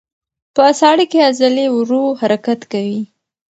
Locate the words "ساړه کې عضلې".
0.79-1.65